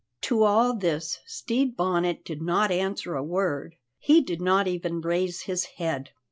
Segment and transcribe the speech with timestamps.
[0.21, 5.41] To all this Stede Bonnet did not answer a word; he did not even raise
[5.41, 6.09] his head.